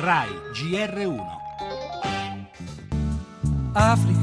RAI 0.00 0.28
GR1 0.54 1.20
Africa, 3.72 4.18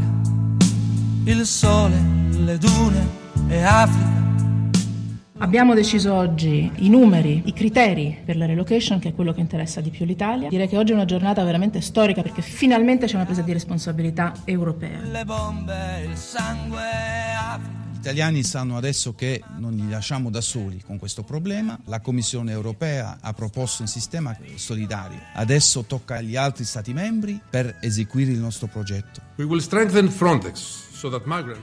il 1.26 1.46
sole, 1.46 1.96
le 2.32 2.58
dune 2.58 3.08
e 3.48 3.62
Africa. 3.62 4.18
Abbiamo 5.38 5.76
deciso 5.76 6.16
oggi 6.16 6.72
i 6.78 6.90
numeri, 6.90 7.44
i 7.46 7.54
criteri 7.54 8.18
per 8.26 8.38
la 8.38 8.48
relocation, 8.48 8.98
che 8.98 9.10
è 9.10 9.14
quello 9.14 9.34
che 9.34 9.40
interessa 9.40 9.80
di 9.80 9.92
più 9.92 10.04
l'Italia. 10.06 10.50
Direi 10.50 10.68
che 10.68 10.78
oggi 10.78 10.94
è 10.94 10.96
una 10.96 11.06
giornata 11.06 11.44
veramente 11.44 11.80
storica 11.80 12.24
perché 12.24 12.42
finalmente 12.42 13.06
c'è 13.06 13.14
una 13.14 13.26
presa 13.26 13.44
di 13.44 13.54
responsabilità 13.54 14.34
europea. 14.46 15.00
Le 15.00 15.26
bombe, 15.26 16.08
il 16.10 16.18
sangue, 16.18 16.82
italiani 18.08 18.42
sanno 18.42 18.78
adesso 18.78 19.14
che 19.14 19.44
non 19.58 19.76
li 19.76 19.90
lasciamo 19.90 20.30
da 20.30 20.40
soli 20.40 20.82
con 20.82 20.98
questo 20.98 21.24
problema. 21.24 21.78
La 21.86 22.00
Commissione 22.00 22.54
europea 22.54 23.18
ha 23.20 23.34
proposto 23.34 23.82
un 23.82 23.90
sistema 23.90 24.36
solidario. 24.56 25.20
Adesso 25.34 25.84
tocca 25.84 26.16
agli 26.16 26.38
altri 26.38 26.64
Stati 26.64 26.94
membri 26.94 27.40
per 27.50 27.80
eseguire 27.82 28.32
il 28.32 28.40
nostro 28.40 28.68
progetto. 28.68 29.20
We 29.36 29.44
will 29.44 29.60
strengthen 29.60 30.10
Frontex 30.10 30.86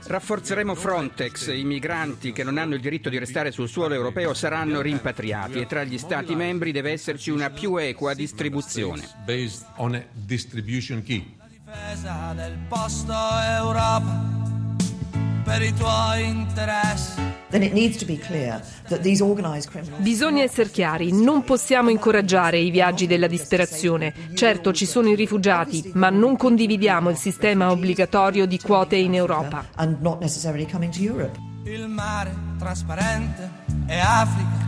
Rafforzeremo 0.05 0.75
Frontex, 0.75 1.53
i 1.53 1.65
migranti 1.65 2.31
che 2.31 2.45
non 2.45 2.57
hanno 2.57 2.75
il 2.75 2.79
diritto 2.79 3.09
di 3.09 3.17
restare 3.17 3.51
sul 3.51 3.67
suolo 3.67 3.93
europeo 3.93 4.33
saranno 4.33 4.79
rimpatriati 4.79 5.59
e 5.59 5.65
tra 5.65 5.83
gli 5.83 5.97
Stati 5.97 6.35
membri 6.35 6.71
deve 6.71 6.91
esserci 6.91 7.31
una 7.31 7.49
più 7.49 7.75
equa 7.75 8.13
distribuzione. 8.13 9.03
based 9.25 9.65
on 9.75 9.95
a 9.95 10.05
distribution 10.13 11.03
key. 11.03 11.35
Difesa 11.65 12.31
del 12.33 12.57
posto 12.69 13.11
Europa 13.11 14.14
Bisogna 19.97 20.43
essere 20.43 20.69
chiari, 20.69 21.13
non 21.13 21.45
possiamo 21.45 21.89
incoraggiare 21.89 22.57
i 22.57 22.69
viaggi 22.69 23.07
della 23.07 23.27
disperazione. 23.27 24.13
Certo 24.33 24.73
ci 24.73 24.85
sono 24.85 25.07
i 25.07 25.15
rifugiati, 25.15 25.91
ma 25.93 26.09
non 26.09 26.35
condividiamo 26.35 27.09
il 27.09 27.15
sistema 27.15 27.71
obbligatorio 27.71 28.45
di 28.45 28.59
quote 28.59 28.97
in 28.97 29.15
Europa. 29.15 29.65
Il 31.63 31.87
mare 31.87 32.35
trasparente 32.57 33.49
e 33.87 33.97
Africa. 33.97 34.64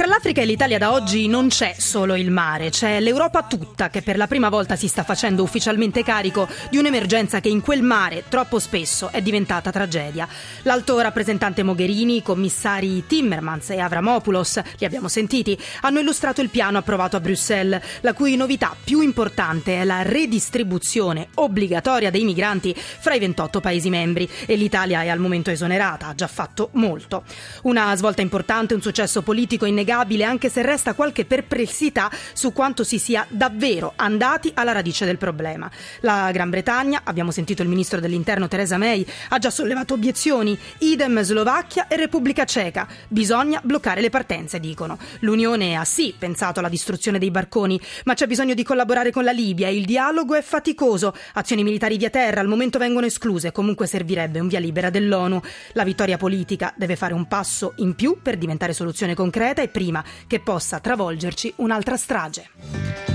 Tra 0.00 0.08
l'Africa 0.08 0.40
e 0.40 0.46
l'Italia 0.46 0.78
da 0.78 0.94
oggi 0.94 1.28
non 1.28 1.48
c'è 1.48 1.74
solo 1.76 2.14
il 2.16 2.30
mare, 2.30 2.70
c'è 2.70 3.00
l'Europa 3.00 3.42
tutta 3.42 3.90
che 3.90 4.00
per 4.00 4.16
la 4.16 4.26
prima 4.26 4.48
volta 4.48 4.74
si 4.74 4.88
sta 4.88 5.02
facendo 5.02 5.42
ufficialmente 5.42 6.02
carico 6.02 6.48
di 6.70 6.78
un'emergenza 6.78 7.40
che 7.40 7.50
in 7.50 7.60
quel 7.60 7.82
mare 7.82 8.24
troppo 8.26 8.58
spesso 8.58 9.10
è 9.12 9.20
diventata 9.20 9.70
tragedia. 9.70 10.26
L'alto 10.62 10.98
rappresentante 11.00 11.62
Mogherini, 11.62 12.16
i 12.16 12.22
commissari 12.22 13.04
Timmermans 13.06 13.68
e 13.68 13.78
Avramopoulos, 13.78 14.62
li 14.78 14.86
abbiamo 14.86 15.06
sentiti, 15.06 15.58
hanno 15.82 15.98
illustrato 15.98 16.40
il 16.40 16.48
piano 16.48 16.78
approvato 16.78 17.16
a 17.16 17.20
Bruxelles, 17.20 17.82
la 18.00 18.14
cui 18.14 18.36
novità 18.36 18.74
più 18.82 19.02
importante 19.02 19.82
è 19.82 19.84
la 19.84 20.00
redistribuzione 20.00 21.28
obbligatoria 21.34 22.10
dei 22.10 22.24
migranti 22.24 22.74
fra 22.74 23.12
i 23.12 23.18
28 23.18 23.60
Paesi 23.60 23.90
membri 23.90 24.26
e 24.46 24.56
l'Italia 24.56 25.02
è 25.02 25.08
al 25.08 25.18
momento 25.18 25.50
esonerata, 25.50 26.06
ha 26.06 26.14
già 26.14 26.26
fatto 26.26 26.70
molto. 26.72 27.24
Una 27.64 27.94
svolta 27.96 28.22
importante, 28.22 28.72
un 28.72 28.80
successo 28.80 29.20
politico 29.20 29.66
innegabile 29.66 29.88
anche 29.90 30.48
se 30.48 30.62
resta 30.62 30.94
qualche 30.94 31.24
perplessità 31.24 32.10
su 32.32 32.52
quanto 32.52 32.84
si 32.84 32.98
sia 32.98 33.26
davvero 33.28 33.92
andati 33.96 34.50
alla 34.54 34.72
radice 34.72 35.04
del 35.04 35.18
problema. 35.18 35.70
La 36.00 36.30
Gran 36.32 36.50
Bretagna, 36.50 37.02
abbiamo 37.04 37.30
sentito 37.30 37.62
il 37.62 37.68
ministro 37.68 38.00
dell'Interno 38.00 38.48
Theresa 38.48 38.78
May, 38.78 39.06
ha 39.28 39.38
già 39.38 39.50
sollevato 39.50 39.94
obiezioni, 39.94 40.58
idem 40.78 41.22
Slovacchia 41.22 41.88
e 41.88 41.96
Repubblica 41.96 42.44
Ceca. 42.44 42.86
Bisogna 43.08 43.60
bloccare 43.62 44.00
le 44.00 44.10
partenze, 44.10 44.60
dicono. 44.60 44.98
L'Unione 45.20 45.76
ha 45.76 45.84
sì 45.84 46.14
pensato 46.16 46.60
alla 46.60 46.68
distruzione 46.68 47.18
dei 47.18 47.30
barconi, 47.30 47.80
ma 48.04 48.14
c'è 48.14 48.26
bisogno 48.26 48.54
di 48.54 48.62
collaborare 48.62 49.10
con 49.10 49.24
la 49.24 49.32
Libia 49.32 49.68
e 49.68 49.76
il 49.76 49.84
dialogo 49.84 50.34
è 50.34 50.42
faticoso. 50.42 51.14
Azioni 51.34 51.62
militari 51.62 51.96
via 51.96 52.10
terra 52.10 52.40
al 52.40 52.48
momento 52.48 52.78
vengono 52.78 53.06
escluse, 53.06 53.52
comunque 53.52 53.86
servirebbe 53.86 54.40
un 54.40 54.48
via 54.48 54.60
libera 54.60 54.90
dell'ONU. 54.90 55.40
La 55.72 55.84
vittoria 55.84 56.16
politica 56.16 56.72
deve 56.76 56.96
fare 56.96 57.14
un 57.14 57.26
passo 57.26 57.72
in 57.76 57.94
più 57.94 58.18
per 58.22 58.36
diventare 58.36 58.72
soluzione 58.72 59.14
concreta 59.14 59.62
e 59.62 59.68
prima 59.80 60.04
che 60.26 60.40
possa 60.40 60.78
travolgerci 60.78 61.54
un'altra 61.56 61.96
strage. 61.96 63.09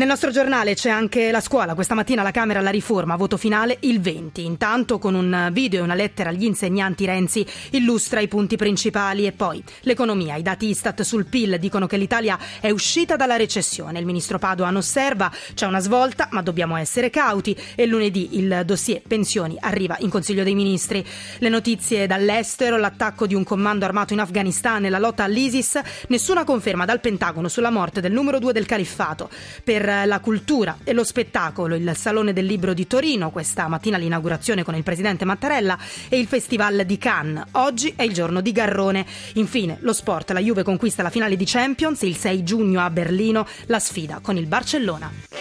Nel 0.00 0.08
nostro 0.08 0.30
giornale 0.30 0.72
c'è 0.72 0.88
anche 0.88 1.30
la 1.30 1.42
scuola, 1.42 1.74
questa 1.74 1.94
mattina 1.94 2.22
la 2.22 2.30
Camera 2.30 2.62
la 2.62 2.70
riforma, 2.70 3.16
voto 3.16 3.36
finale 3.36 3.76
il 3.80 4.00
20. 4.00 4.42
Intanto 4.42 4.98
con 4.98 5.14
un 5.14 5.50
video 5.52 5.80
e 5.80 5.82
una 5.82 5.92
lettera 5.92 6.30
agli 6.30 6.44
insegnanti 6.44 7.04
Renzi 7.04 7.44
illustra 7.72 8.20
i 8.20 8.26
punti 8.26 8.56
principali 8.56 9.26
e 9.26 9.32
poi 9.32 9.62
l'economia, 9.80 10.36
i 10.36 10.42
dati 10.42 10.70
Istat 10.70 11.02
sul 11.02 11.26
PIL 11.26 11.58
dicono 11.58 11.86
che 11.86 11.98
l'Italia 11.98 12.38
è 12.60 12.70
uscita 12.70 13.16
dalla 13.16 13.36
recessione. 13.36 13.98
Il 13.98 14.06
ministro 14.06 14.38
Padoan 14.38 14.76
osserva 14.76 15.30
c'è 15.52 15.66
una 15.66 15.80
svolta 15.80 16.28
ma 16.30 16.40
dobbiamo 16.40 16.76
essere 16.76 17.10
cauti 17.10 17.54
e 17.74 17.84
lunedì 17.84 18.38
il 18.38 18.62
dossier 18.64 19.02
pensioni 19.06 19.58
arriva 19.60 19.98
in 19.98 20.08
Consiglio 20.08 20.44
dei 20.44 20.54
Ministri. 20.54 21.04
Le 21.40 21.48
notizie 21.50 22.06
dall'estero, 22.06 22.78
l'attacco 22.78 23.26
di 23.26 23.34
un 23.34 23.44
comando 23.44 23.84
armato 23.84 24.14
in 24.14 24.20
Afghanistan 24.20 24.82
e 24.82 24.88
la 24.88 24.98
lotta 24.98 25.24
all'ISIS, 25.24 25.78
nessuna 26.08 26.44
conferma 26.44 26.86
dal 26.86 27.00
Pentagono 27.00 27.48
sulla 27.48 27.68
morte 27.68 28.00
del 28.00 28.12
numero 28.12 28.38
due 28.38 28.54
del 28.54 28.64
califfato. 28.64 29.28
La 29.90 30.20
cultura 30.20 30.78
e 30.84 30.92
lo 30.92 31.02
spettacolo, 31.02 31.74
il 31.74 31.92
Salone 31.96 32.32
del 32.32 32.46
Libro 32.46 32.72
di 32.74 32.86
Torino, 32.86 33.30
questa 33.30 33.66
mattina 33.66 33.98
l'inaugurazione 33.98 34.62
con 34.62 34.76
il 34.76 34.84
presidente 34.84 35.24
Mattarella 35.24 35.76
e 36.08 36.16
il 36.16 36.28
Festival 36.28 36.84
di 36.84 36.96
Cannes. 36.96 37.44
Oggi 37.52 37.92
è 37.96 38.04
il 38.04 38.12
giorno 38.12 38.40
di 38.40 38.52
Garrone. 38.52 39.04
Infine, 39.34 39.78
lo 39.80 39.92
sport, 39.92 40.30
la 40.30 40.40
Juve 40.40 40.62
conquista 40.62 41.02
la 41.02 41.10
finale 41.10 41.34
di 41.34 41.44
Champions 41.44 42.02
il 42.02 42.16
6 42.16 42.44
giugno 42.44 42.80
a 42.80 42.90
Berlino, 42.90 43.44
la 43.66 43.80
sfida 43.80 44.20
con 44.22 44.36
il 44.36 44.46
Barcellona. 44.46 45.39